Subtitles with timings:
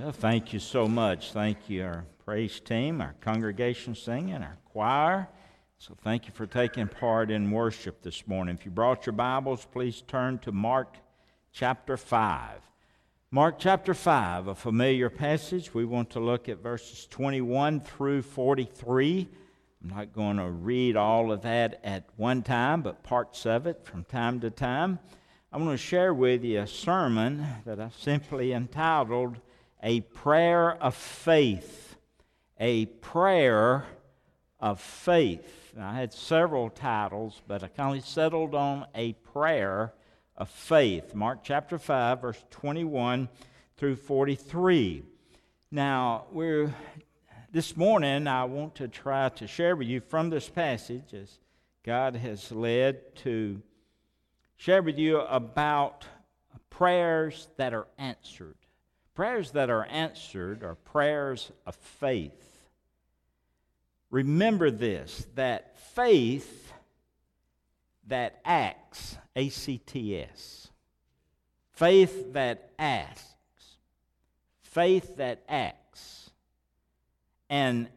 [0.00, 1.32] Well, thank you so much.
[1.32, 5.28] Thank you, our praise team, our congregation singing, our choir.
[5.78, 8.54] So, thank you for taking part in worship this morning.
[8.54, 10.98] If you brought your Bibles, please turn to Mark
[11.52, 12.60] chapter 5.
[13.32, 15.74] Mark chapter 5, a familiar passage.
[15.74, 19.28] We want to look at verses 21 through 43.
[19.82, 23.84] I'm not going to read all of that at one time, but parts of it
[23.84, 25.00] from time to time.
[25.52, 29.40] I want to share with you a sermon that I've simply entitled
[29.82, 31.96] A Prayer of Faith.
[32.58, 33.86] A Prayer
[34.58, 35.72] of Faith.
[35.78, 39.94] I had several titles, but I kind of settled on A Prayer
[40.36, 41.14] of Faith.
[41.14, 43.28] Mark chapter 5, verse 21
[43.76, 45.04] through 43.
[45.70, 46.74] Now, we're
[47.52, 51.38] this morning I want to try to share with you from this passage as
[51.84, 53.62] God has led to
[54.56, 56.04] share with you about
[56.68, 58.57] prayers that are answered.
[59.18, 62.68] Prayers that are answered are prayers of faith.
[64.12, 66.72] Remember this that faith
[68.06, 70.68] that acts, A C T S,
[71.72, 73.78] faith that asks,
[74.62, 76.30] faith that acts,
[77.50, 77.88] and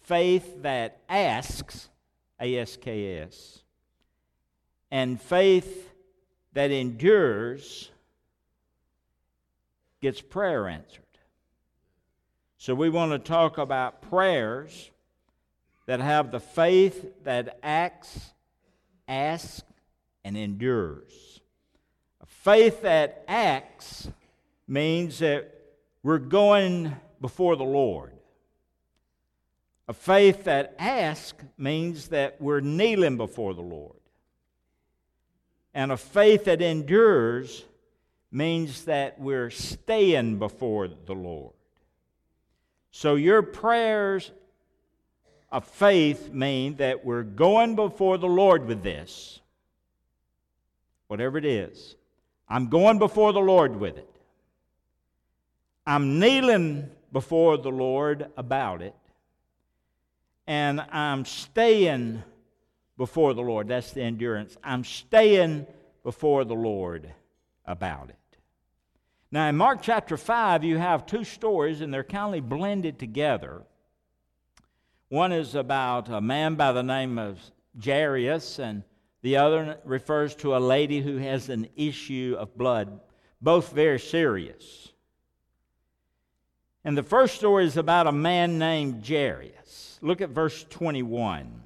[0.00, 1.88] faith that asks,
[2.38, 3.62] A S K S,
[4.90, 5.90] and faith
[6.52, 7.90] that endures
[10.00, 11.02] gets prayer answered.
[12.58, 14.90] So we want to talk about prayers
[15.86, 18.32] that have the faith that acts,
[19.06, 19.62] asks,
[20.24, 21.40] and endures.
[22.20, 24.08] A faith that acts
[24.66, 25.54] means that
[26.02, 28.12] we're going before the Lord.
[29.88, 34.00] A faith that asks means that we're kneeling before the Lord.
[35.72, 37.64] And a faith that endures
[38.36, 41.54] means that we're staying before the Lord.
[42.90, 44.30] So your prayers
[45.50, 49.40] of faith mean that we're going before the Lord with this,
[51.06, 51.96] whatever it is.
[52.46, 54.10] I'm going before the Lord with it.
[55.86, 58.94] I'm kneeling before the Lord about it.
[60.46, 62.22] And I'm staying
[62.98, 63.68] before the Lord.
[63.68, 64.58] That's the endurance.
[64.62, 65.66] I'm staying
[66.04, 67.10] before the Lord
[67.64, 68.25] about it.
[69.32, 73.62] Now, in Mark chapter 5, you have two stories, and they're kind of blended together.
[75.08, 77.40] One is about a man by the name of
[77.82, 78.84] Jairus, and
[79.22, 83.00] the other refers to a lady who has an issue of blood,
[83.40, 84.92] both very serious.
[86.84, 89.98] And the first story is about a man named Jairus.
[90.02, 91.65] Look at verse 21.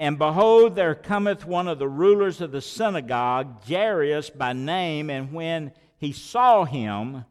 [0.00, 5.30] And behold, there cometh one of the rulers of the synagogue, Jairus by name, and
[5.30, 7.26] when he saw him,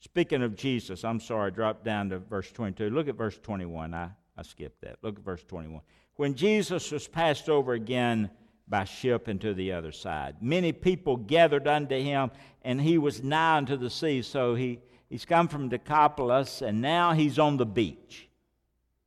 [0.00, 2.88] speaking of Jesus, I'm sorry, I dropped down to verse 22.
[2.88, 3.92] Look at verse 21.
[3.92, 4.96] I, I skipped that.
[5.02, 5.82] Look at verse 21.
[6.14, 8.30] When Jesus was passed over again
[8.66, 12.30] by ship into the other side, many people gathered unto him,
[12.62, 14.22] and he was nigh unto the sea.
[14.22, 18.30] So he, he's come from Decapolis, and now he's on the beach.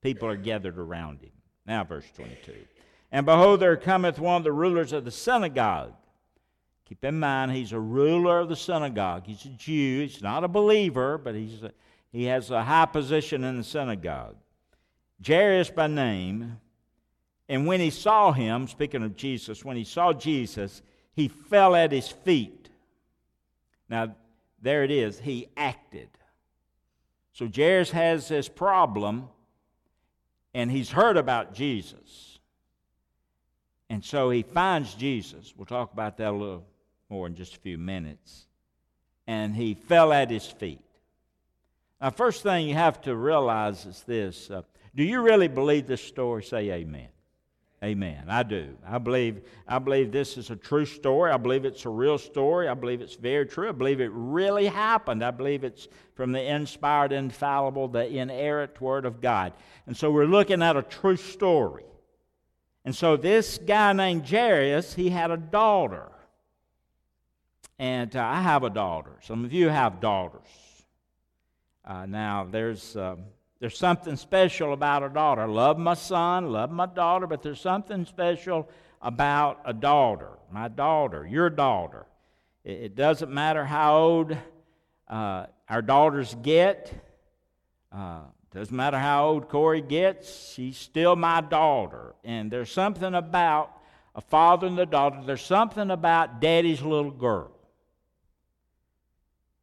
[0.02, 1.32] People are gathered around him.
[1.70, 2.56] Now, verse 22.
[3.12, 5.94] And behold, there cometh one of the rulers of the synagogue.
[6.86, 9.28] Keep in mind, he's a ruler of the synagogue.
[9.28, 10.02] He's a Jew.
[10.02, 11.72] He's not a believer, but he's a,
[12.12, 14.36] he has a high position in the synagogue.
[15.26, 16.58] Jairus by name.
[17.48, 20.82] And when he saw him, speaking of Jesus, when he saw Jesus,
[21.14, 22.70] he fell at his feet.
[23.88, 24.16] Now,
[24.60, 25.20] there it is.
[25.20, 26.10] He acted.
[27.32, 29.30] So Jairus has this problem
[30.54, 32.40] and he's heard about Jesus.
[33.90, 35.54] And so he finds Jesus.
[35.56, 36.66] We'll talk about that a little
[37.10, 38.46] more in just a few minutes.
[39.28, 40.82] And he fell at his feet.
[42.02, 44.62] Now, first thing you have to realize is this uh,
[44.96, 46.44] do you really believe this story?
[46.44, 47.10] Say amen.
[47.82, 48.26] Amen.
[48.28, 48.76] I do.
[48.86, 51.32] I believe, I believe this is a true story.
[51.32, 52.68] I believe it's a real story.
[52.68, 53.70] I believe it's very true.
[53.70, 55.24] I believe it really happened.
[55.24, 59.54] I believe it's from the inspired, infallible, the inerrant Word of God.
[59.88, 61.86] And so we're looking at a true story.
[62.84, 66.12] And so this guy named Jairus, he had a daughter.
[67.78, 69.20] And uh, I have a daughter.
[69.22, 70.42] Some of you have daughters.
[71.86, 72.98] Uh, now, there's.
[72.98, 73.16] Uh,
[73.60, 75.46] there's something special about a daughter.
[75.48, 78.70] Love my son, love my daughter, but there's something special
[79.02, 80.30] about a daughter.
[80.52, 82.06] My daughter, your daughter.
[82.64, 84.38] It, doesn't matter how old
[85.08, 86.94] uh, our daughters get.
[87.92, 88.22] Uh,
[88.54, 90.54] doesn't matter how old Corey gets.
[90.54, 92.16] She's still my daughter.
[92.24, 93.72] And there's something about
[94.16, 95.22] a father and the daughter.
[95.26, 97.52] There's something about daddy's little girl.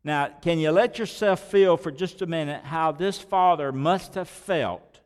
[0.07, 4.29] Now, can you let yourself feel for just a minute how this father must have
[4.29, 5.01] felt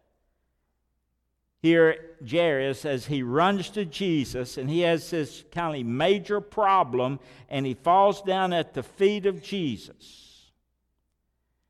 [1.63, 7.19] here, Jairus, as he runs to Jesus and he has this kind of major problem
[7.49, 10.51] and he falls down at the feet of Jesus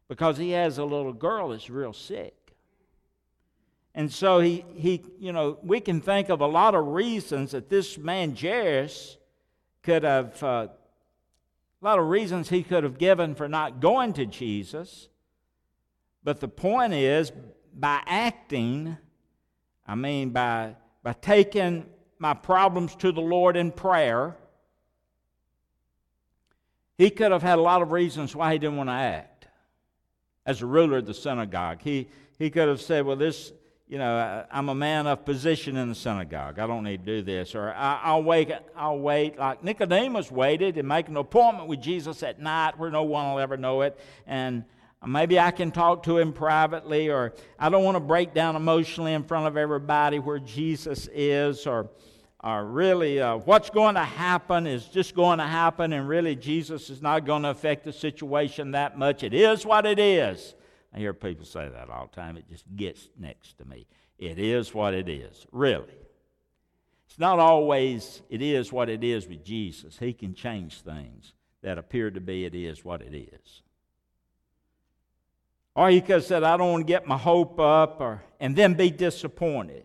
[0.09, 2.35] because he has a little girl that's real sick.
[3.95, 7.71] And so he, he, you know, we can think of a lot of reasons that
[7.71, 9.19] this man Jairus
[9.85, 10.67] could have uh,
[11.81, 15.09] a lot of reasons he could have given for not going to Jesus.
[16.23, 17.33] But the point is,
[17.75, 18.99] by acting,
[19.87, 21.87] I mean, by, by taking
[22.19, 24.37] my problems to the Lord in prayer,
[26.99, 29.47] he could have had a lot of reasons why he didn't want to act.
[30.45, 33.53] As a ruler of the synagogue, he, he could have said, Well, this,
[33.91, 36.61] you know, I'm a man of position in the synagogue.
[36.61, 37.57] I don't need to do this.
[37.57, 42.23] Or I, will wait, I'll wait, like Nicodemus waited and make an appointment with Jesus
[42.23, 43.99] at night where no one will ever know it.
[44.29, 44.65] And
[45.05, 47.11] maybe I can talk to him privately.
[47.11, 51.67] Or I don't want to break down emotionally in front of everybody where Jesus is.
[51.67, 51.91] Or,
[52.45, 55.93] or really, uh, what's going to happen is just going to happen.
[55.93, 59.25] And really, Jesus is not going to affect the situation that much.
[59.25, 60.55] It is what it is.
[60.95, 62.37] I hear people say that all the time.
[62.37, 63.87] It just gets next to me.
[64.19, 65.85] It is what it is, really.
[67.07, 69.99] It's not always it is what it is with Jesus.
[69.99, 71.33] He can change things
[71.63, 73.63] that appear to be it is what it is.
[75.75, 78.55] Or he could have said, I don't want to get my hope up or, and
[78.57, 79.85] then be disappointed.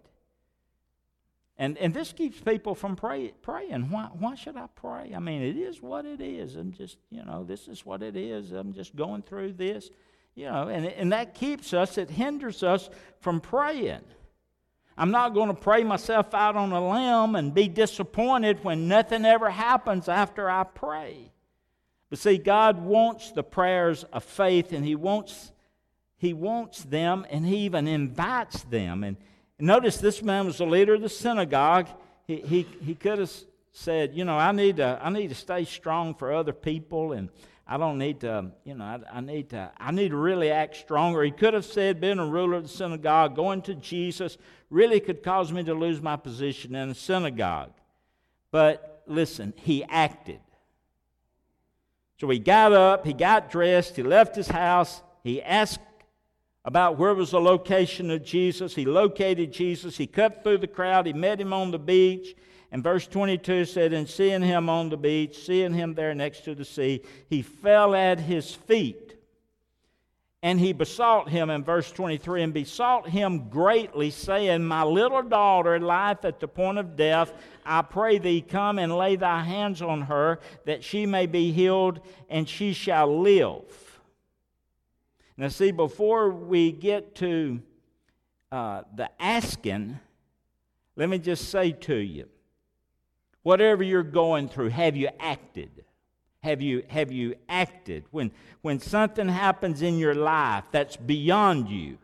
[1.57, 3.89] And, and this keeps people from pray, praying.
[3.89, 5.13] Why, why should I pray?
[5.15, 6.55] I mean, it is what it is.
[6.55, 8.51] I'm just, you know, this is what it is.
[8.51, 9.89] I'm just going through this.
[10.35, 12.89] You know, and, and that keeps us, it hinders us
[13.21, 14.01] from praying.
[14.97, 19.25] I'm not going to pray myself out on a limb and be disappointed when nothing
[19.25, 21.31] ever happens after I pray.
[22.09, 25.51] But see, God wants the prayers of faith, and He wants,
[26.17, 29.03] he wants them, and He even invites them.
[29.03, 29.17] And
[29.59, 31.87] notice this man was the leader of the synagogue.
[32.25, 33.33] He, he, he could have
[33.73, 37.29] said, You know, I need, to, I need to stay strong for other people, and
[37.67, 40.75] I don't need to, you know, I, I, need to, I need to really act
[40.75, 41.23] stronger.
[41.23, 44.37] He could have said, being a ruler of the synagogue, going to Jesus
[44.69, 47.71] really could cause me to lose my position in the synagogue.
[48.51, 50.39] But listen, he acted.
[52.19, 55.79] So he got up, he got dressed, he left his house, he asked
[56.63, 58.73] about where was the location of Jesus.
[58.73, 62.35] He located Jesus, he cut through the crowd, he met him on the beach.
[62.75, 66.53] And verse 22 said, And seeing him on the beach, seeing him there next to
[66.53, 69.15] the sea, he fell at his feet.
[70.43, 75.79] And he besought him in verse 23 and besought him greatly, saying, My little daughter
[75.79, 77.31] lieth at the point of death.
[77.65, 82.01] I pray thee, come and lay thy hands on her, that she may be healed,
[82.29, 84.01] and she shall live.
[85.37, 87.61] Now, see, before we get to
[88.51, 89.97] uh, the asking,
[90.97, 92.27] let me just say to you
[93.45, 95.69] Whatever you're going through, have you acted?
[96.41, 98.03] Have you, have you acted?
[98.09, 98.31] When,
[98.63, 101.99] when something happens in your life that's beyond you,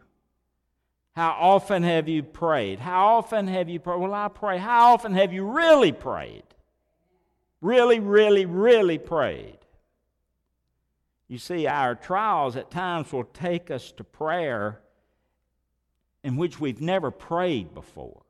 [1.15, 2.77] how often have you prayed?
[2.77, 3.99] How often have you prayed?
[3.99, 4.59] Well, I pray.
[4.59, 6.43] How often have you really prayed?
[7.59, 9.57] Really, really, really prayed.
[11.27, 14.79] You see, our trials at times will take us to prayer
[16.23, 18.21] in which we've never prayed before.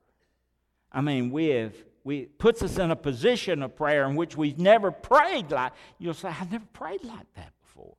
[0.94, 4.58] I mean, we have we puts us in a position of prayer in which we've
[4.58, 7.96] never prayed like you'll say i've never prayed like that before.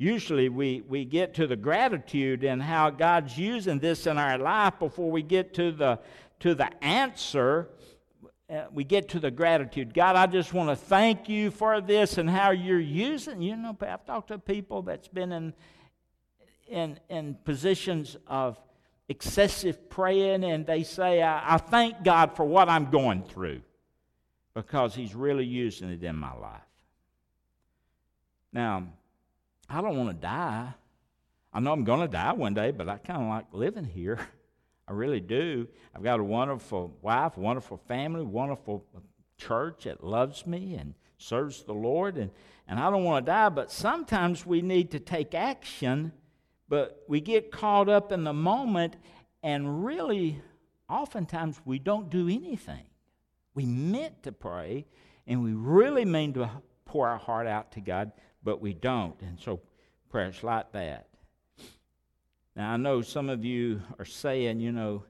[0.00, 4.78] Usually we, we get to the gratitude and how god's using this in our life
[4.78, 5.98] before we get to the
[6.40, 7.68] to the answer.
[8.48, 9.92] Uh, we get to the gratitude.
[9.92, 13.76] God i just want to thank you for this and how you're using you know
[13.82, 15.52] i've talked to people that's been in
[16.68, 18.58] in in positions of
[19.08, 23.62] excessive praying and they say, I, I thank God for what I'm going through
[24.54, 26.60] because He's really using it in my life.
[28.52, 28.88] Now,
[29.68, 30.74] I don't want to die.
[31.52, 34.18] I know I'm going to die one day, but I kind of like living here.
[34.88, 35.68] I really do.
[35.94, 38.84] I've got a wonderful wife, wonderful family, wonderful
[39.36, 42.30] church that loves me and serves the Lord, and,
[42.66, 46.12] and I don't want to die, but sometimes we need to take action
[46.68, 48.96] but we get caught up in the moment,
[49.42, 50.40] and really,
[50.88, 52.84] oftentimes, we don't do anything.
[53.54, 54.86] We meant to pray,
[55.26, 56.50] and we really mean to
[56.84, 59.20] pour our heart out to God, but we don't.
[59.22, 59.60] And so,
[60.10, 61.06] prayers like that.
[62.56, 65.04] Now, I know some of you are saying, you know,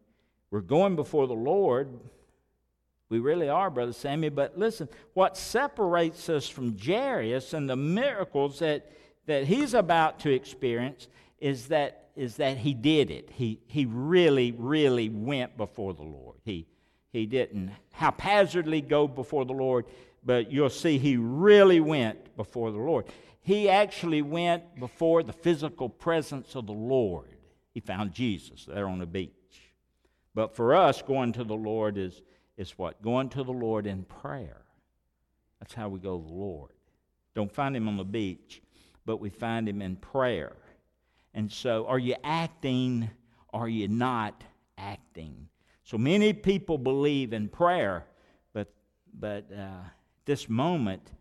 [0.51, 1.89] we're going before the Lord,
[3.11, 4.29] We really are, Brother Sammy.
[4.29, 8.91] But listen, what separates us from Jairus and the miracles that,
[9.27, 11.09] that he's about to experience
[11.39, 13.31] is that, is that he did it.
[13.33, 16.39] He, he really, really went before the Lord.
[16.45, 16.67] He,
[17.13, 19.87] he didn't haphazardly go before the Lord,
[20.25, 23.07] but you'll see he really went before the Lord.
[23.41, 27.29] He actually went before the physical presence of the Lord.
[27.73, 29.33] He found Jesus there on the beach.
[30.35, 32.23] But for us, going to the Lord is
[32.59, 33.01] is what?
[33.01, 34.63] Going to the Lord in prayer.
[35.61, 36.73] That's how we go to the Lord.
[37.35, 38.61] Don't find Him on the beach,
[39.07, 40.57] but we find Him in prayer.
[41.39, 43.09] And so, are you acting?
[43.53, 44.43] Are you not
[44.77, 45.49] acting?
[45.85, 48.07] So many people believe in prayer,
[48.53, 48.75] but
[49.21, 49.85] but uh,
[50.25, 51.13] this moment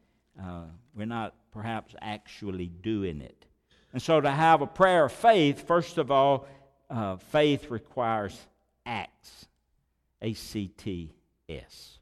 [0.41, 0.63] uh,
[0.95, 3.45] we're not perhaps actually doing it.
[3.93, 6.47] And so, to have a prayer of faith, first of all,
[6.89, 8.35] uh, faith requires
[8.87, 9.45] acts.
[10.23, 11.13] A C T
[11.47, 11.99] S.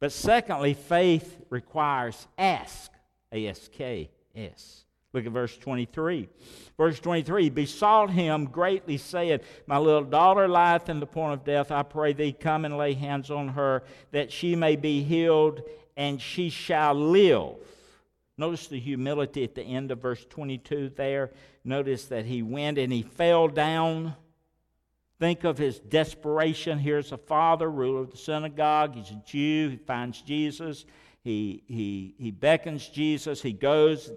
[0.00, 2.90] But secondly, faith requires ask,
[3.30, 4.84] A S K S.
[5.12, 6.28] Look at verse 23.
[6.76, 11.70] Verse 23 besought him greatly, saying, My little daughter lieth in the point of death.
[11.70, 15.62] I pray thee, come and lay hands on her, that she may be healed,
[15.96, 17.56] and she shall live.
[18.38, 21.30] Notice the humility at the end of verse 22 there.
[21.64, 24.16] Notice that he went and he fell down
[25.22, 26.80] Think of his desperation.
[26.80, 28.96] Here's a father, ruler of the synagogue.
[28.96, 29.68] He's a Jew.
[29.68, 30.84] He finds Jesus.
[31.22, 33.40] He, he, he beckons Jesus.
[33.40, 34.10] He goes,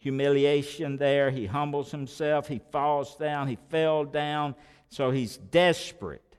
[0.00, 1.30] humiliation there.
[1.30, 2.48] He humbles himself.
[2.48, 3.46] He falls down.
[3.46, 4.56] He fell down.
[4.88, 6.36] So he's desperate.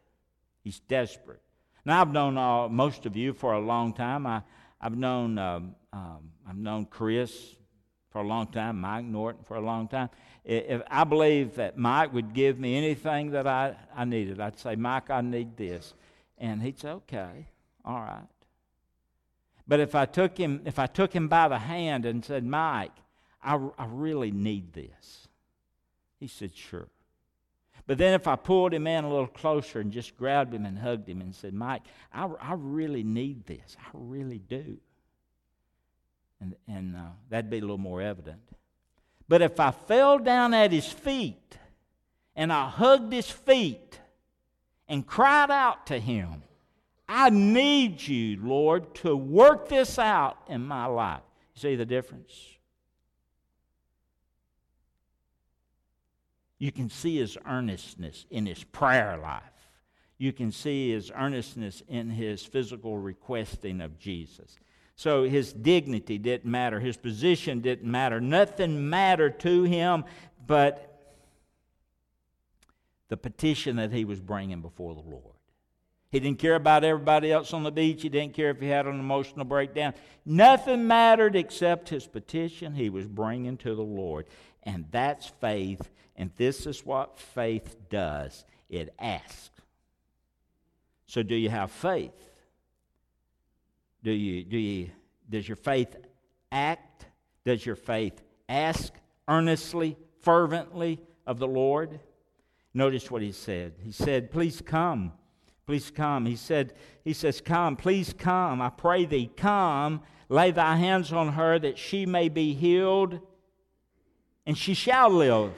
[0.62, 1.42] He's desperate.
[1.86, 4.28] Now, I've known uh, most of you for a long time.
[4.28, 4.44] I,
[4.82, 7.56] I've known um, um, I've known Chris
[8.10, 10.10] for a long time, Mike Norton for a long time
[10.44, 14.76] if I believe that Mike would give me anything that I, I needed, I'd say,
[14.76, 15.94] Mike, I need this.
[16.38, 17.48] And he'd say, okay,
[17.86, 18.28] all right.
[19.68, 22.92] But if I took him, if I took him by the hand and said, Mike,
[23.44, 25.28] I, I really need this,
[26.20, 26.88] he said, sure.
[27.88, 30.78] But then if I pulled him in a little closer and just grabbed him and
[30.78, 31.82] hugged him and said, Mike,
[32.14, 33.76] I, I really need this.
[33.80, 34.78] I really do.
[36.40, 38.42] And, and uh, that'd be a little more evident.
[39.28, 41.58] But if I fell down at his feet
[42.36, 44.00] and I hugged his feet
[44.88, 46.44] and cried out to him,
[47.08, 51.22] I need you, Lord, to work this out in my life.
[51.56, 52.32] You see the difference?
[56.62, 59.42] You can see his earnestness in his prayer life.
[60.20, 64.60] You can see his earnestness in his physical requesting of Jesus.
[64.96, 70.06] So his dignity didn't matter, his position didn't matter, nothing mattered to him
[70.46, 71.16] but
[73.08, 75.31] the petition that he was bringing before the Lord.
[76.12, 78.02] He didn't care about everybody else on the beach.
[78.02, 79.94] He didn't care if he had an emotional breakdown.
[80.26, 84.26] Nothing mattered except his petition he was bringing to the Lord.
[84.64, 85.90] And that's faith.
[86.18, 89.50] And this is what faith does it asks.
[91.08, 92.14] So, do you have faith?
[94.04, 94.90] Do you, do you,
[95.30, 95.96] does your faith
[96.52, 97.06] act?
[97.46, 98.94] Does your faith ask
[99.28, 102.00] earnestly, fervently of the Lord?
[102.74, 103.74] Notice what he said.
[103.84, 105.14] He said, Please come.
[105.66, 106.26] Please come.
[106.26, 108.62] He said, He says, Come, please come.
[108.62, 113.20] I pray thee, come, lay thy hands on her that she may be healed,
[114.46, 115.54] and she shall live.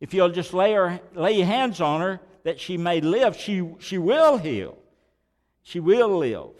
[0.00, 3.66] If you'll just lay her lay your hands on her that she may live, she,
[3.78, 4.76] she will heal.
[5.62, 6.50] She will live.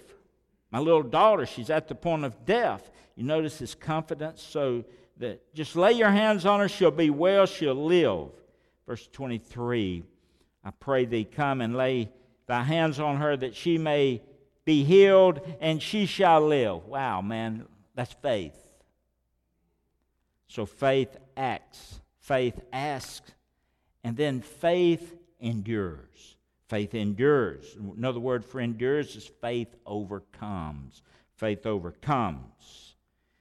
[0.70, 2.90] My little daughter, she's at the point of death.
[3.16, 4.84] You notice his confidence, so
[5.18, 8.30] that just lay your hands on her, she'll be well, she'll live.
[8.86, 10.02] Verse 23
[10.64, 12.08] I pray thee, come and lay
[12.46, 14.22] thy hands on her that she may
[14.64, 16.86] be healed and she shall live.
[16.86, 18.56] Wow, man, that's faith.
[20.48, 23.32] So faith acts, faith asks,
[24.02, 26.36] and then faith endures.
[26.68, 27.76] Faith endures.
[27.96, 31.02] Another word for endures is faith overcomes.
[31.36, 32.94] Faith overcomes.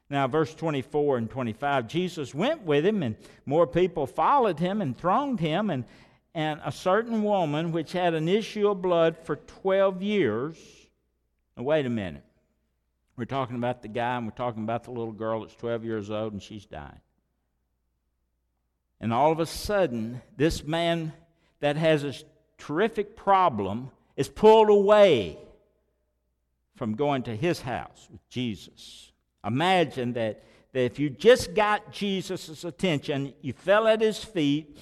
[0.10, 4.98] Now, verse 24 and 25, Jesus went with him, and more people followed him and
[4.98, 5.70] thronged him.
[5.70, 5.86] And,
[6.36, 10.58] and a certain woman, which had an issue of blood for 12 years.
[11.56, 12.24] Now, wait a minute.
[13.16, 16.10] We're talking about the guy, and we're talking about the little girl that's 12 years
[16.10, 17.02] old, and she's dying.
[19.00, 21.14] And all of a sudden, this man
[21.60, 22.14] that has a
[22.58, 25.38] terrific problem is pulled away
[26.76, 29.12] from going to his house with Jesus.
[29.46, 34.78] Imagine that, that if you just got Jesus' attention, you fell at his feet,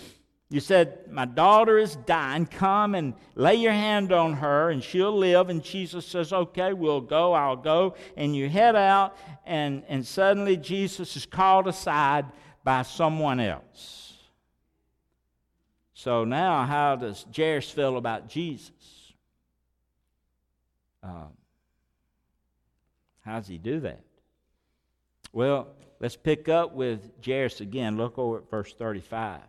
[0.52, 2.46] You said, My daughter is dying.
[2.46, 5.50] Come and lay your hand on her, and she'll live.
[5.50, 7.32] And Jesus says, Okay, we'll go.
[7.32, 7.96] I'll go.
[8.18, 9.16] And you head out,
[9.46, 12.26] and, and suddenly Jesus is called aside
[12.66, 14.14] by someone else.
[15.94, 19.14] So now, how does Jairus feel about Jesus?
[21.02, 21.30] Um,
[23.22, 24.02] how does he do that?
[25.32, 25.70] Well,
[26.02, 27.96] let's pick up with Jairus again.
[27.96, 29.40] Look over at verse 35.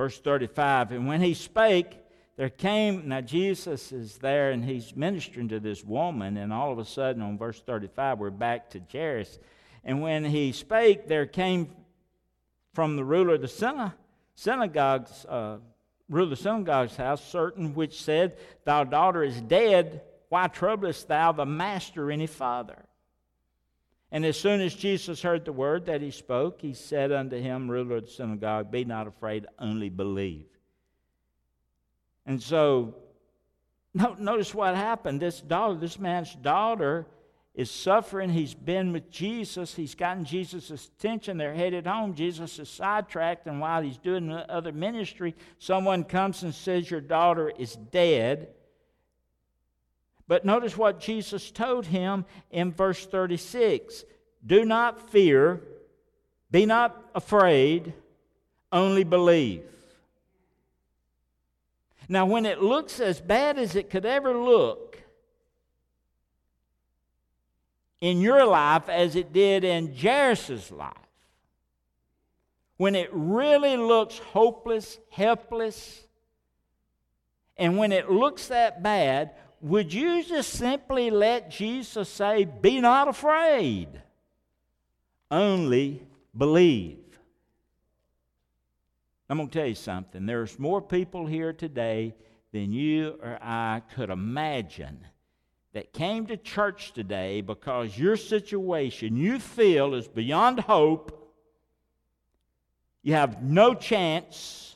[0.00, 1.98] Verse 35 And when he spake,
[2.38, 6.78] there came, now Jesus is there and he's ministering to this woman, and all of
[6.78, 9.38] a sudden on verse 35, we're back to Jairus.
[9.84, 11.68] And when he spake, there came
[12.72, 13.92] from the ruler of the
[14.36, 15.58] synagogue's, uh,
[16.08, 20.00] ruler of the synagogue's house certain which said, Thy daughter is dead.
[20.30, 22.86] Why troublest thou the master any farther?
[24.12, 27.70] And as soon as Jesus heard the word that he spoke, he said unto him,
[27.70, 30.46] ruler of the synagogue, Be not afraid, only believe.
[32.26, 32.94] And so,
[33.94, 35.20] notice what happened.
[35.20, 37.06] This daughter, this man's daughter,
[37.54, 38.30] is suffering.
[38.30, 39.74] He's been with Jesus.
[39.74, 41.36] He's gotten Jesus' attention.
[41.36, 42.14] They're headed home.
[42.14, 47.52] Jesus is sidetracked, and while he's doing other ministry, someone comes and says, Your daughter
[47.58, 48.48] is dead.
[50.30, 54.04] But notice what Jesus told him in verse 36
[54.46, 55.60] Do not fear,
[56.52, 57.94] be not afraid,
[58.70, 59.64] only believe.
[62.08, 65.02] Now, when it looks as bad as it could ever look
[68.00, 70.94] in your life as it did in Jairus' life,
[72.76, 76.06] when it really looks hopeless, helpless,
[77.56, 83.08] and when it looks that bad, would you just simply let Jesus say, Be not
[83.08, 83.88] afraid,
[85.30, 86.02] only
[86.36, 86.98] believe?
[89.28, 90.26] I'm going to tell you something.
[90.26, 92.14] There's more people here today
[92.52, 95.06] than you or I could imagine
[95.72, 101.32] that came to church today because your situation you feel is beyond hope.
[103.02, 104.69] You have no chance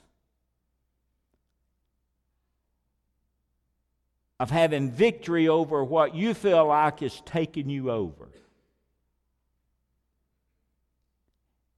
[4.41, 8.29] of having victory over what you feel like is taking you over.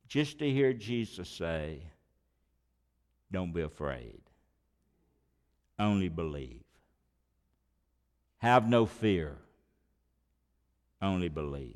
[0.09, 1.81] Just to hear Jesus say,
[3.31, 4.21] Don't be afraid,
[5.79, 6.63] only believe.
[8.39, 9.37] Have no fear,
[11.03, 11.75] only believe.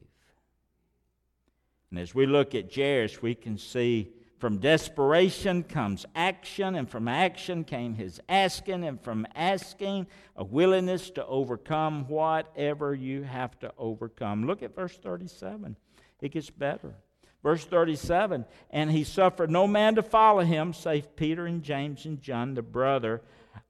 [1.91, 7.07] And as we look at Jairus, we can see from desperation comes action, and from
[7.07, 13.73] action came his asking, and from asking, a willingness to overcome whatever you have to
[13.77, 14.47] overcome.
[14.47, 15.77] Look at verse 37.
[16.23, 16.95] It gets better.
[17.43, 22.21] Verse 37 And he suffered no man to follow him, save Peter and James and
[22.21, 23.21] John, the brother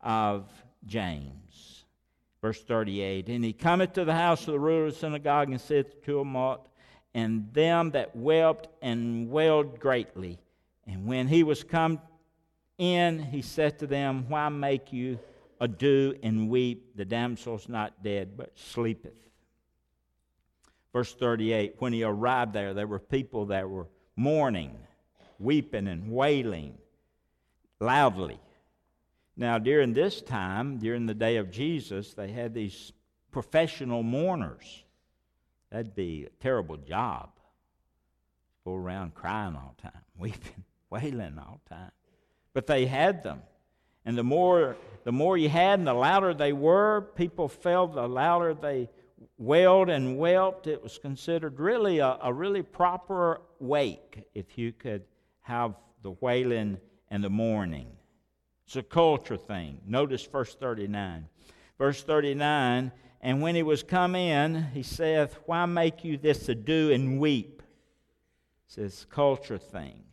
[0.00, 0.48] of
[0.86, 1.84] James.
[2.40, 5.60] Verse 38 And he cometh to the house of the ruler of the synagogue and
[5.60, 6.36] saith to him,
[7.12, 10.38] and them that wept and wailed greatly.
[10.90, 12.00] And when he was come
[12.76, 15.18] in, he said to them, Why make you
[15.60, 16.96] ado and weep?
[16.96, 19.14] The damsel's not dead, but sleepeth.
[20.92, 24.76] Verse 38 When he arrived there, there were people that were mourning,
[25.38, 26.76] weeping, and wailing
[27.78, 28.40] loudly.
[29.36, 32.92] Now, during this time, during the day of Jesus, they had these
[33.30, 34.82] professional mourners.
[35.70, 37.30] That'd be a terrible job.
[38.64, 41.92] Go around crying all the time, weeping wailing all the time.
[42.52, 43.42] But they had them.
[44.04, 48.08] And the more, the more you had and the louder they were, people felt the
[48.08, 48.88] louder they
[49.38, 50.66] wailed and wept.
[50.66, 55.04] It was considered really a, a really proper wake if you could
[55.42, 57.88] have the wailing and the mourning.
[58.66, 59.80] It's a culture thing.
[59.86, 61.26] Notice verse 39.
[61.78, 66.90] Verse 39 And when he was come in, he saith, Why make you this ado
[66.92, 67.62] and weep?
[68.66, 70.04] It's this culture thing.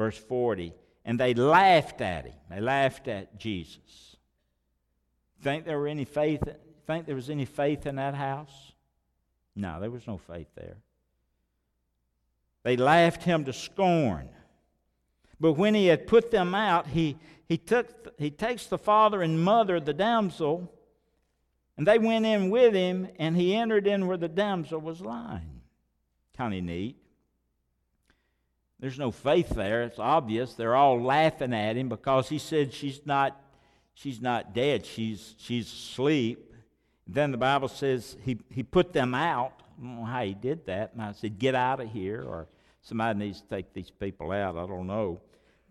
[0.00, 0.72] Verse 40.
[1.04, 2.32] And they laughed at him.
[2.48, 4.16] They laughed at Jesus.
[5.42, 6.42] Think there were any faith?
[6.86, 8.72] Think there was any faith in that house?
[9.54, 10.78] No, there was no faith there.
[12.62, 14.30] They laughed him to scorn.
[15.38, 19.44] But when he had put them out, he, he, took, he takes the father and
[19.44, 20.72] mother of the damsel,
[21.76, 25.60] and they went in with him, and he entered in where the damsel was lying.
[26.38, 26.96] Kind of neat.
[28.80, 29.82] There's no faith there.
[29.82, 30.54] It's obvious.
[30.54, 33.40] They're all laughing at him because he said she's not,
[33.94, 34.86] she's not dead.
[34.86, 36.52] She's, she's asleep.
[37.06, 39.62] Then the Bible says he, he put them out.
[39.78, 40.92] I don't know how he did that.
[40.94, 42.48] And I said, get out of here or
[42.82, 44.56] Somebody needs to take these people out.
[44.56, 45.20] I don't know.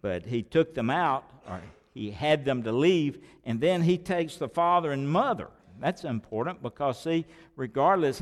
[0.01, 1.59] But he took them out, or
[1.93, 5.49] he had them to leave, and then he takes the father and mother.
[5.79, 8.21] That's important because, see, regardless,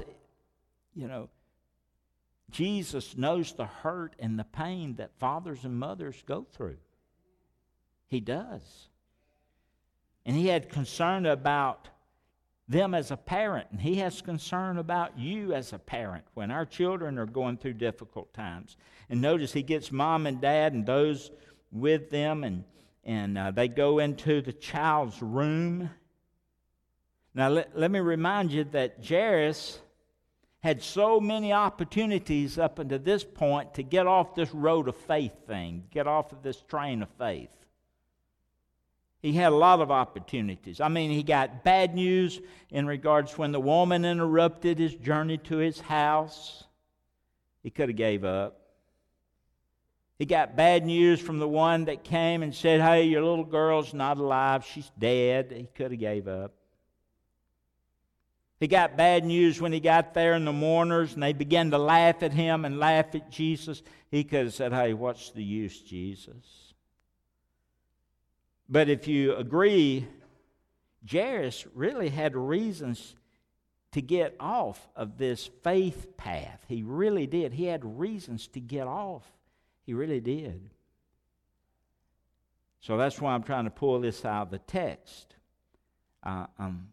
[0.95, 1.29] you know,
[2.51, 6.77] Jesus knows the hurt and the pain that fathers and mothers go through.
[8.07, 8.87] He does.
[10.25, 11.89] And he had concern about
[12.69, 16.65] them as a parent, and he has concern about you as a parent when our
[16.65, 18.75] children are going through difficult times.
[19.09, 21.31] And notice he gets mom and dad and those
[21.71, 22.65] with them, and,
[23.05, 25.89] and uh, they go into the child's room.
[27.33, 29.79] Now, let, let me remind you that Jairus
[30.61, 35.45] had so many opportunities up until this point to get off this road of faith
[35.45, 37.49] thing, get off of this train of faith.
[39.21, 40.79] He had a lot of opportunities.
[40.79, 42.39] I mean, he got bad news
[42.69, 46.63] in regards when the woman interrupted his journey to his house.
[47.63, 48.61] He could have gave up.
[50.19, 53.93] He got bad news from the one that came and said, "Hey, your little girl's
[53.93, 54.65] not alive.
[54.65, 56.53] She's dead." He could have gave up.
[58.59, 61.77] He got bad news when he got there, and the mourners, and they began to
[61.77, 63.83] laugh at him and laugh at Jesus.
[64.09, 66.73] He could have said, Hey, what's the use, Jesus?
[68.67, 70.07] But if you agree,
[71.09, 73.15] Jairus really had reasons
[73.91, 76.63] to get off of this faith path.
[76.67, 77.53] He really did.
[77.53, 79.23] He had reasons to get off.
[79.85, 80.69] He really did.
[82.81, 85.35] So that's why I'm trying to pull this out of the text.
[86.23, 86.89] Uh, um,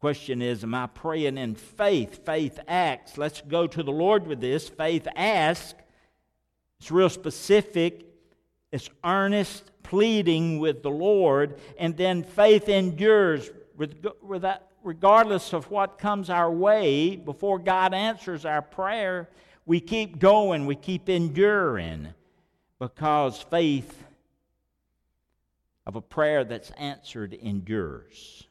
[0.00, 2.24] Question is, am I praying in faith?
[2.24, 3.18] Faith acts.
[3.18, 4.66] Let's go to the Lord with this.
[4.66, 5.74] Faith asks.
[6.78, 8.06] It's real specific.
[8.72, 11.60] It's earnest pleading with the Lord.
[11.78, 17.16] And then faith endures with, with that, regardless of what comes our way.
[17.16, 19.28] Before God answers our prayer,
[19.66, 22.08] we keep going, we keep enduring
[22.78, 24.02] because faith
[25.84, 28.46] of a prayer that's answered endures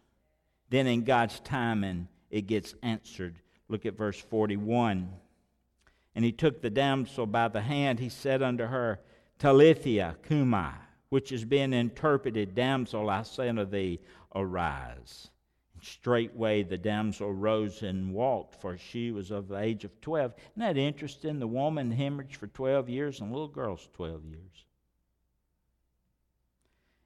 [0.69, 3.35] then in God's timing, it gets answered.
[3.67, 5.09] Look at verse 41.
[6.15, 7.99] And he took the damsel by the hand.
[7.99, 8.99] He said unto her,
[9.37, 10.71] Talitha cumi,
[11.09, 13.99] which is being interpreted, Damsel, I say unto thee,
[14.35, 15.29] arise.
[15.73, 20.33] And straightway the damsel rose and walked, for she was of the age of 12.
[20.37, 21.39] Isn't that interesting?
[21.39, 24.65] The woman hemorrhaged for 12 years, and the little girl's 12 years.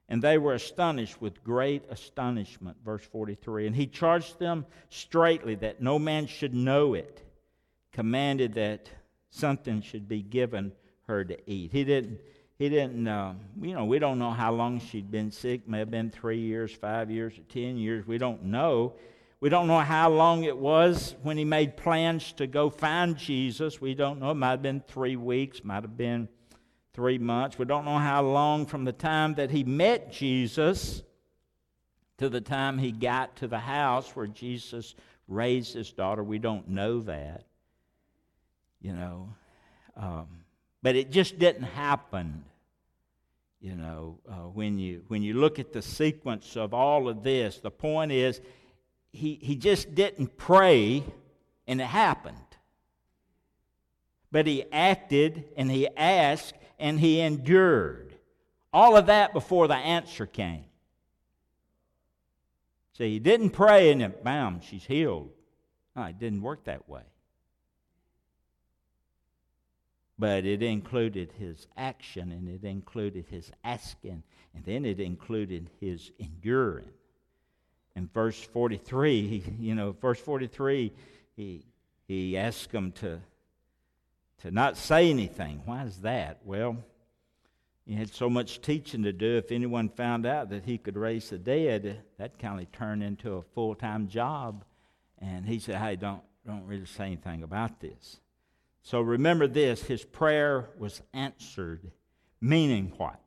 [0.08, 2.76] And they were astonished with great astonishment.
[2.84, 3.66] Verse 43.
[3.66, 7.22] And he charged them straitly that no man should know it,
[7.92, 8.90] commanded that
[9.30, 10.72] something should be given
[11.06, 11.72] her to eat.
[11.72, 12.20] He didn't,
[12.58, 15.68] he didn't, uh, you know, we don't know how long she'd been sick.
[15.68, 18.06] May have been three years, five years, or ten years.
[18.06, 18.94] We don't know.
[19.40, 23.80] We don't know how long it was when he made plans to go find Jesus.
[23.80, 24.30] We don't know.
[24.30, 26.28] It might have been three weeks, might have been
[26.94, 27.58] three months.
[27.58, 31.02] We don't know how long from the time that he met Jesus
[32.18, 34.94] to the time he got to the house where Jesus
[35.26, 36.22] raised his daughter.
[36.22, 37.44] We don't know that,
[38.80, 39.34] you know.
[39.96, 40.28] Um,
[40.82, 42.44] but it just didn't happen,
[43.60, 44.18] you know.
[44.28, 48.12] Uh, when you when you look at the sequence of all of this, the point
[48.12, 48.40] is,
[49.12, 51.02] he he just didn't pray,
[51.66, 52.36] and it happened.
[54.34, 58.16] But he acted and he asked and he endured.
[58.72, 60.64] All of that before the answer came.
[62.98, 65.30] See, he didn't pray and then, bam, she's healed.
[65.94, 67.04] No, it didn't work that way.
[70.18, 76.10] But it included his action and it included his asking and then it included his
[76.18, 76.90] enduring.
[77.94, 80.92] In verse 43, he, you know, verse 43,
[81.36, 81.64] he,
[82.08, 83.20] he asked them to
[84.44, 85.62] to not say anything.
[85.64, 86.40] Why is that?
[86.44, 86.76] Well,
[87.86, 89.38] he had so much teaching to do.
[89.38, 93.36] If anyone found out that he could raise the dead, that kind of turned into
[93.36, 94.62] a full time job.
[95.18, 98.20] And he said, Hey, don't, don't really say anything about this.
[98.82, 101.90] So remember this his prayer was answered.
[102.38, 103.20] Meaning what?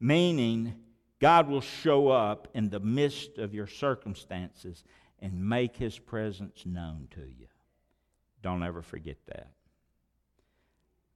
[0.00, 0.74] Meaning
[1.20, 4.84] God will show up in the midst of your circumstances
[5.20, 7.48] and make his presence known to you.
[8.42, 9.48] Don't ever forget that.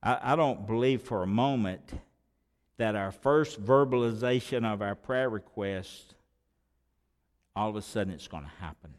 [0.02, 1.82] I, I don't believe for a moment
[2.76, 6.14] that our first verbalization of our prayer request,
[7.54, 8.94] all of a sudden it's going to happen.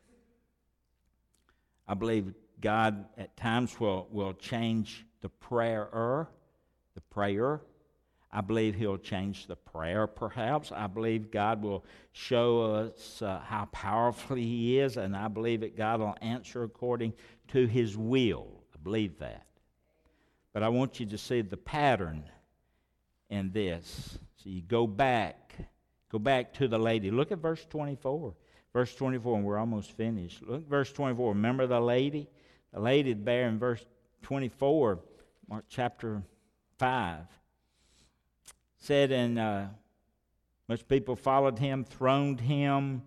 [1.88, 6.28] I believe God at times will, will change the prayer,
[6.94, 7.62] the prayer.
[8.32, 10.72] I believe He'll change the prayer, perhaps.
[10.72, 15.76] I believe God will show us uh, how powerful He is, and I believe that
[15.76, 17.14] God will answer according
[17.48, 18.48] to His will.
[18.76, 19.48] I believe that.
[20.54, 22.24] But I want you to see the pattern
[23.30, 24.18] in this.
[24.38, 25.56] So you go back,
[26.12, 27.12] go back to the lady.
[27.12, 28.34] Look at verse 24.
[28.74, 30.44] Verse 24, and we're almost finished.
[30.48, 31.34] Look verse 24.
[31.34, 32.30] Remember the lady?
[32.74, 33.84] The lady there in verse
[34.22, 35.00] 24,
[35.50, 36.22] Mark chapter
[36.78, 37.22] 5,
[38.78, 39.66] said, and uh,
[40.68, 43.02] much people followed him, throned him.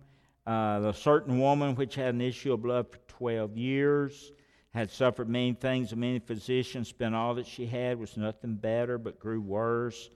[0.45, 4.33] Uh, the certain woman which had an issue of blood for 12 years
[4.73, 8.97] had suffered many things of many physicians, spent all that she had, was nothing better,
[8.97, 10.09] but grew worse.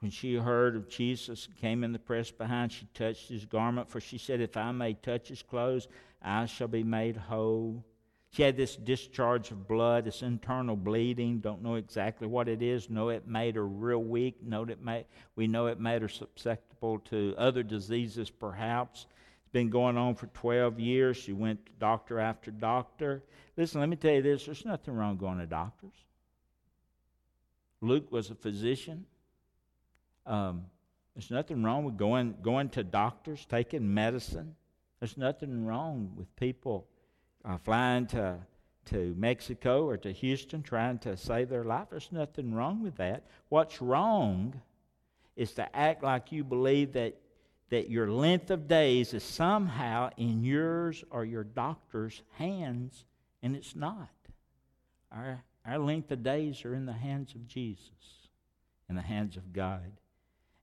[0.00, 4.00] When she heard of Jesus, came in the press behind, she touched his garment, for
[4.00, 5.86] she said, If I may touch his clothes,
[6.22, 7.84] I shall be made whole.
[8.32, 11.40] She had this discharge of blood, this internal bleeding.
[11.40, 12.88] Don't know exactly what it is.
[12.88, 14.42] Know it made her real weak.
[14.42, 15.04] Know it made,
[15.36, 19.06] we know it made her susceptible to other diseases, perhaps.
[19.52, 21.16] Been going on for 12 years.
[21.16, 23.22] She went to doctor after doctor.
[23.56, 25.94] Listen, let me tell you this there's nothing wrong going to doctors.
[27.80, 29.06] Luke was a physician.
[30.26, 30.66] Um,
[31.14, 34.54] there's nothing wrong with going, going to doctors, taking medicine.
[35.00, 36.86] There's nothing wrong with people
[37.44, 38.38] uh, flying to,
[38.86, 41.88] to Mexico or to Houston trying to save their life.
[41.90, 43.24] There's nothing wrong with that.
[43.48, 44.60] What's wrong
[45.36, 47.16] is to act like you believe that,
[47.70, 53.04] that your length of days is somehow in yours or your doctor's hands,
[53.42, 54.10] and it's not.
[55.12, 58.28] Our, our length of days are in the hands of Jesus,
[58.88, 59.92] in the hands of God.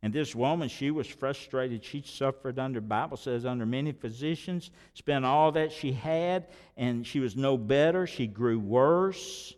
[0.04, 1.84] And this woman, she was frustrated.
[1.84, 7.20] She suffered under, Bible says, under many physicians, spent all that she had, and she
[7.20, 8.06] was no better.
[8.06, 9.54] She grew worse.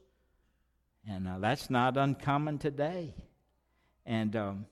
[1.08, 3.16] And uh, that's not uncommon today.
[4.06, 4.66] And, um,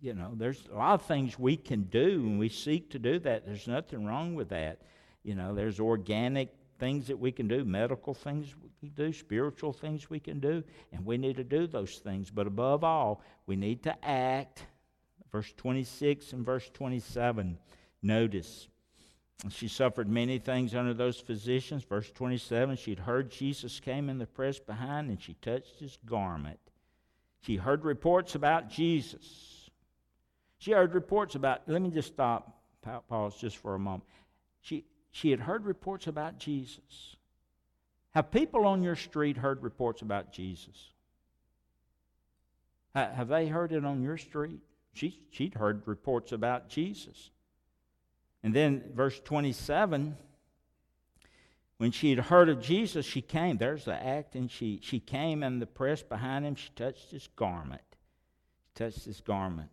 [0.00, 3.18] you know, there's a lot of things we can do, and we seek to do
[3.20, 3.46] that.
[3.46, 4.80] There's nothing wrong with that.
[5.24, 9.72] You know, there's organic things that we can do, medical things we can do, spiritual
[9.72, 12.30] things we can do, and we need to do those things.
[12.30, 14.64] But above all, we need to act
[15.32, 17.58] verse 26 and verse 27.
[18.02, 18.68] Notice.
[19.50, 21.84] She suffered many things under those physicians.
[21.84, 26.58] Verse 27, she'd heard Jesus came in the press behind and she touched his garment.
[27.40, 29.57] She heard reports about Jesus.
[30.58, 32.60] She heard reports about, let me just stop,
[33.08, 34.04] pause just for a moment.
[34.60, 37.16] She, she had heard reports about Jesus.
[38.10, 40.92] Have people on your street heard reports about Jesus?
[42.94, 44.60] Have they heard it on your street?
[44.92, 47.30] She, she'd heard reports about Jesus.
[48.42, 50.16] And then, verse 27,
[51.76, 53.58] when she had heard of Jesus, she came.
[53.58, 56.56] There's the act, and she, she came and the press behind him.
[56.56, 57.82] She touched his garment.
[58.64, 59.70] She touched his garment.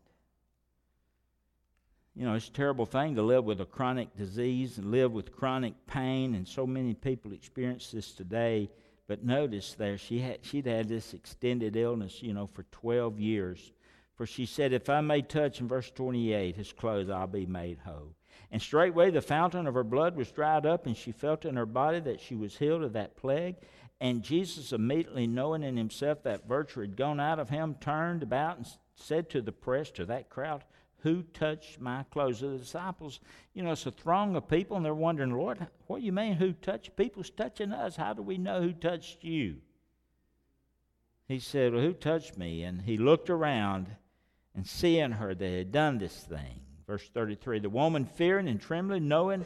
[2.15, 5.35] You know, it's a terrible thing to live with a chronic disease and live with
[5.35, 8.69] chronic pain, and so many people experience this today.
[9.07, 13.73] But notice there, she had, she'd had this extended illness, you know, for 12 years.
[14.15, 17.79] For she said, If I may touch, in verse 28, his clothes, I'll be made
[17.79, 18.15] whole.
[18.49, 21.65] And straightway the fountain of her blood was dried up, and she felt in her
[21.65, 23.57] body that she was healed of that plague.
[23.99, 28.57] And Jesus, immediately knowing in himself that virtue had gone out of him, turned about
[28.57, 30.63] and said to the press, to that crowd,
[31.05, 32.39] Who touched my clothes?
[32.39, 33.19] The disciples,
[33.53, 36.33] you know, it's a throng of people, and they're wondering, Lord, what do you mean,
[36.33, 36.97] who touched?
[36.97, 37.95] People's touching us.
[37.95, 39.57] How do we know who touched you?
[41.27, 42.63] He said, Well, who touched me?
[42.63, 43.85] And he looked around
[44.55, 46.61] and seeing her they had done this thing.
[46.87, 49.45] Verse 33 The woman, fearing and trembling, knowing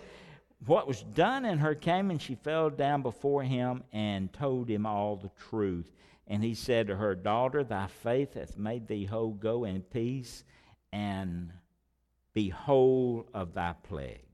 [0.65, 4.85] what was done in her, came and she fell down before him and told him
[4.85, 5.91] all the truth.
[6.25, 9.31] And he said to her, Daughter, thy faith hath made thee whole.
[9.31, 10.45] Go in peace
[10.91, 11.51] and
[12.33, 14.25] be whole of thy plague.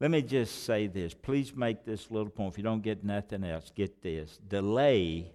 [0.00, 1.14] Let me just say this.
[1.14, 2.52] Please make this little point.
[2.52, 4.38] If you don't get nothing else, get this.
[4.46, 5.32] Delay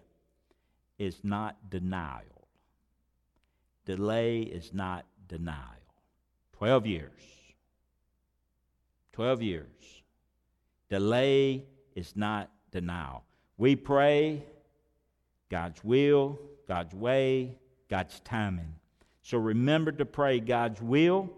[0.99, 2.47] is not denial.
[3.85, 5.57] Delay is not denial.
[6.53, 7.21] 12 years.
[9.13, 10.03] 12 years.
[10.89, 13.23] Delay is not denial.
[13.57, 14.43] We pray
[15.49, 17.57] God's will, God's way,
[17.89, 18.75] God's timing.
[19.21, 21.29] So remember to pray God's will.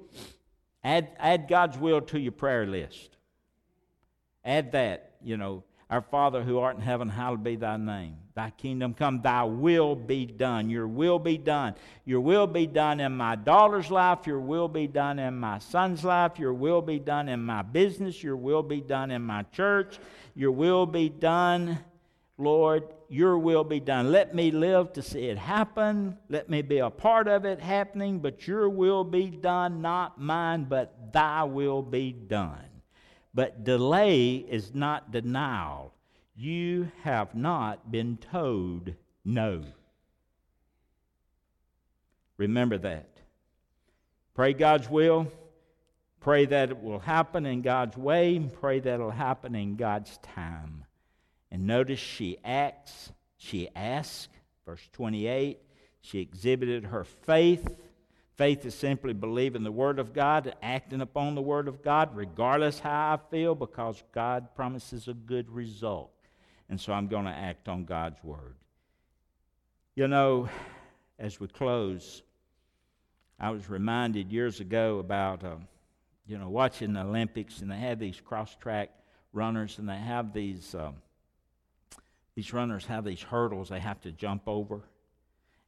[0.84, 3.18] Add, add God's will to your prayer list.
[4.44, 8.18] Add that, you know, our Father who art in heaven, hallowed be thy name.
[8.36, 10.70] Thy kingdom come, thy will be done.
[10.70, 11.76] Your will be done.
[12.04, 14.26] Your will be done in my daughter's life.
[14.26, 16.40] Your will be done in my son's life.
[16.40, 18.24] Your will be done in my business.
[18.24, 20.00] Your will be done in my church.
[20.36, 21.78] Your will be done,
[22.38, 22.84] Lord.
[23.10, 24.12] Your will be done.
[24.12, 26.18] Let me live to see it happen.
[26.30, 30.66] Let me be a part of it happening, but your will be done, not mine,
[30.66, 32.82] but thy will be done.
[33.34, 35.94] But delay is not denial.
[36.36, 38.94] You have not been told
[39.24, 39.64] No.
[42.38, 43.10] Remember that.
[44.34, 45.32] Pray God's will.
[46.20, 48.40] Pray that it will happen in God's way.
[48.40, 50.83] Pray that it'll happen in God's time.
[51.54, 54.28] And notice she acts, she asks,
[54.66, 55.60] verse 28,
[56.02, 57.78] she exhibited her faith.
[58.36, 62.16] Faith is simply believing the Word of God, and acting upon the Word of God,
[62.16, 66.12] regardless how I feel, because God promises a good result.
[66.70, 68.56] And so I'm going to act on God's Word.
[69.94, 70.50] You know,
[71.20, 72.24] as we close,
[73.40, 75.58] I was reminded years ago about, uh,
[76.26, 78.90] you know, watching the Olympics, and they have these cross track
[79.34, 80.96] runners, and they have these, um,
[82.36, 84.82] these runners have these hurdles they have to jump over.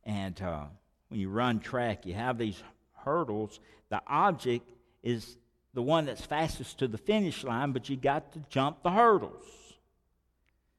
[0.03, 0.65] And uh,
[1.09, 2.61] when you run track, you have these
[3.03, 3.59] hurdles.
[3.89, 4.69] The object
[5.03, 5.37] is
[5.73, 9.45] the one that's fastest to the finish line, but you got to jump the hurdles.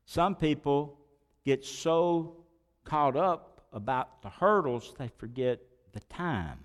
[0.07, 0.99] Some people
[1.45, 2.37] get so
[2.85, 5.61] caught up about the hurdles they forget
[5.93, 6.59] the time.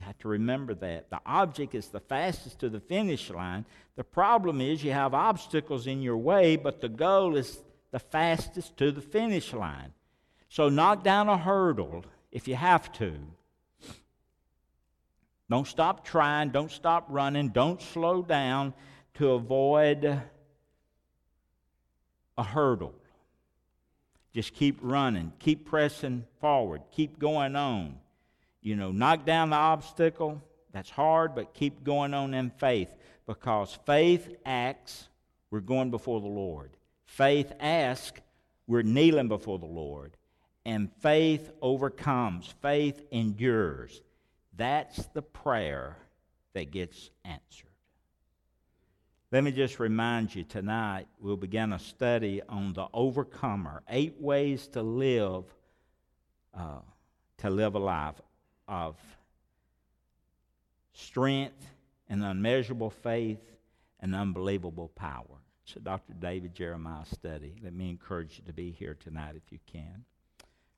[0.00, 1.10] You have to remember that.
[1.10, 3.64] The object is the fastest to the finish line.
[3.96, 8.76] The problem is you have obstacles in your way, but the goal is the fastest
[8.78, 9.92] to the finish line.
[10.48, 13.14] So knock down a hurdle if you have to.
[15.48, 18.72] Don't stop trying, don't stop running, don't slow down
[19.14, 20.22] to avoid
[22.38, 22.94] a hurdle.
[24.32, 27.98] Just keep running, keep pressing forward, keep going on.
[28.62, 30.40] You know, knock down the obstacle.
[30.72, 32.94] That's hard, but keep going on in faith
[33.26, 35.08] because faith acts,
[35.50, 36.70] we're going before the Lord.
[37.12, 38.22] Faith asks,
[38.66, 40.16] we're kneeling before the Lord
[40.64, 44.00] and faith overcomes, faith endures.
[44.56, 45.98] That's the prayer
[46.54, 47.68] that gets answered.
[49.30, 54.66] Let me just remind you tonight we'll begin a study on the overcomer eight ways
[54.68, 55.44] to live
[56.54, 56.80] uh,
[57.38, 58.22] to live a life
[58.66, 58.96] of
[60.94, 61.66] strength
[62.08, 63.52] and unmeasurable faith
[64.00, 65.41] and unbelievable power.
[65.64, 66.14] It's a Dr.
[66.14, 67.54] David Jeremiah study.
[67.62, 70.04] Let me encourage you to be here tonight if you can.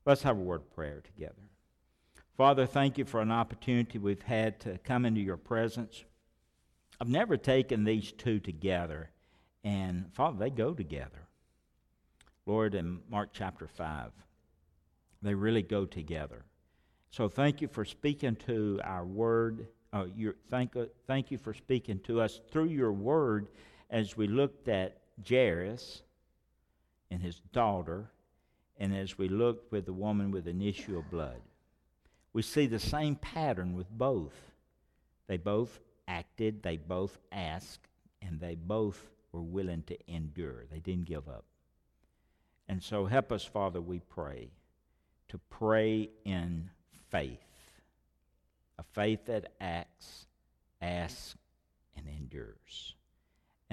[0.05, 1.43] Let's have a word of prayer together.
[2.37, 6.05] Father, thank you for an opportunity we've had to come into your presence.
[7.01, 9.11] I've never taken these two together,
[9.63, 11.29] and Father, they go together.
[12.45, 14.11] Lord, in Mark chapter 5,
[15.23, 16.45] they really go together.
[17.11, 19.69] So thank you for speaking to our word.
[19.93, 23.49] Uh, your, thank, uh, thank you for speaking to us through your word
[23.95, 26.03] as we looked at Jairus
[27.13, 28.11] and his daughter
[28.77, 31.41] and as we look with the woman with an issue of blood,
[32.33, 34.35] we see the same pattern with both.
[35.29, 35.79] They both
[36.09, 37.87] acted, they both asked,
[38.21, 40.65] and they both were willing to endure.
[40.73, 41.45] They didn't give up.
[42.69, 44.51] And so help us, Father, we pray,
[45.29, 46.69] to pray in
[47.11, 47.39] faith
[48.77, 50.27] a faith that acts,
[50.83, 51.37] asks,
[51.97, 52.97] and endures.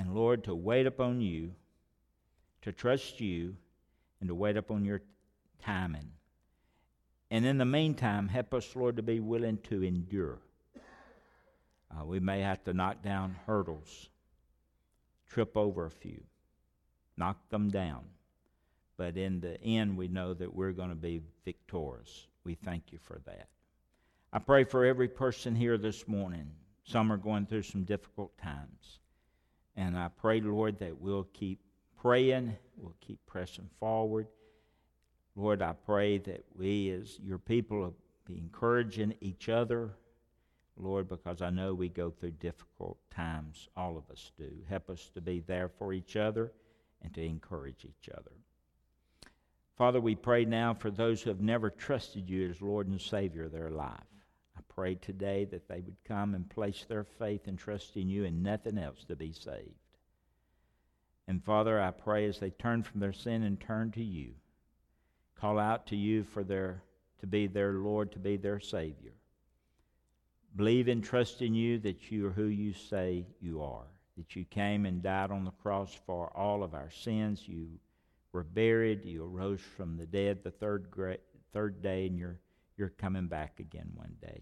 [0.01, 1.51] And Lord, to wait upon you,
[2.63, 3.55] to trust you
[4.19, 5.03] and to wait upon your
[5.63, 6.09] timing.
[7.29, 10.39] And in the meantime, help us, Lord, to be willing to endure.
[11.91, 14.09] Uh, we may have to knock down hurdles,
[15.29, 16.23] trip over a few,
[17.15, 18.01] knock them down.
[18.97, 22.25] But in the end, we know that we're going to be victorious.
[22.43, 23.49] We thank you for that.
[24.33, 26.49] I pray for every person here this morning.
[26.85, 28.97] Some are going through some difficult times.
[29.75, 31.60] And I pray, Lord, that we'll keep
[32.01, 32.55] praying.
[32.77, 34.27] We'll keep pressing forward.
[35.36, 37.93] Lord, I pray that we, as your people,
[38.25, 39.91] be encouraging each other.
[40.77, 43.69] Lord, because I know we go through difficult times.
[43.77, 44.49] All of us do.
[44.69, 46.51] Help us to be there for each other
[47.01, 48.31] and to encourage each other.
[49.77, 53.45] Father, we pray now for those who have never trusted you as Lord and Savior
[53.45, 53.97] of their life.
[54.75, 58.41] Pray today that they would come and place their faith and trust in you and
[58.41, 59.75] nothing else to be saved.
[61.27, 64.31] And Father, I pray as they turn from their sin and turn to you,
[65.39, 66.84] call out to you for their
[67.19, 69.13] to be their Lord, to be their Savior.
[70.55, 73.86] Believe and trust in you that you are who you say you are,
[74.17, 77.47] that you came and died on the cross for all of our sins.
[77.47, 77.67] You
[78.34, 80.88] were buried, you arose from the dead the third,
[81.53, 82.39] third day, and you're,
[82.76, 84.41] you're coming back again one day.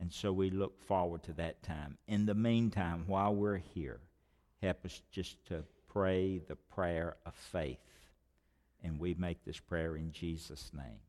[0.00, 1.98] And so we look forward to that time.
[2.06, 4.00] In the meantime, while we're here,
[4.62, 7.78] help us just to pray the prayer of faith.
[8.82, 11.00] And we make this prayer in Jesus' name.